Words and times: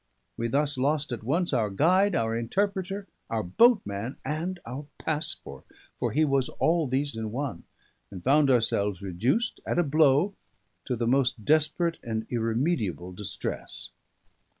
We 0.35 0.47
thus 0.47 0.79
lost 0.79 1.11
at 1.11 1.21
once 1.21 1.53
our 1.53 1.69
guide, 1.69 2.15
our 2.15 2.35
interpreter, 2.35 3.05
our 3.29 3.43
boatman, 3.43 4.17
and 4.25 4.59
our 4.65 4.87
passport, 4.97 5.65
for 5.99 6.11
he 6.11 6.25
was 6.25 6.49
all 6.49 6.87
these 6.87 7.15
in 7.15 7.31
one; 7.31 7.65
and 8.09 8.23
found 8.23 8.49
ourselves 8.49 9.03
reduced, 9.03 9.59
at 9.63 9.77
a 9.77 9.83
blow, 9.83 10.33
to 10.85 10.95
the 10.95 11.05
most 11.05 11.45
desperate 11.45 11.99
and 12.01 12.25
irremediable 12.31 13.11
distress. 13.11 13.91